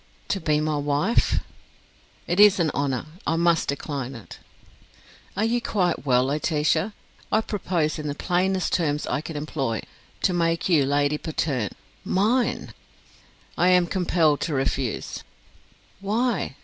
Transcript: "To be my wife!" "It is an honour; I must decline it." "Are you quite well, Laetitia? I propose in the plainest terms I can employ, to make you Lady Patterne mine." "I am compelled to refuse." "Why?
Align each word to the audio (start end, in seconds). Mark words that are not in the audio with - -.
"To 0.29 0.39
be 0.41 0.59
my 0.59 0.77
wife!" 0.77 1.41
"It 2.25 2.39
is 2.39 2.59
an 2.59 2.71
honour; 2.71 3.05
I 3.27 3.35
must 3.35 3.67
decline 3.69 4.15
it." 4.15 4.39
"Are 5.37 5.45
you 5.45 5.61
quite 5.61 6.07
well, 6.07 6.23
Laetitia? 6.23 6.93
I 7.31 7.41
propose 7.41 7.99
in 7.99 8.07
the 8.07 8.15
plainest 8.15 8.73
terms 8.73 9.05
I 9.05 9.21
can 9.21 9.35
employ, 9.37 9.83
to 10.23 10.33
make 10.33 10.67
you 10.67 10.87
Lady 10.87 11.19
Patterne 11.19 11.73
mine." 12.03 12.73
"I 13.55 13.67
am 13.67 13.85
compelled 13.85 14.41
to 14.41 14.55
refuse." 14.55 15.23
"Why? 15.99 16.55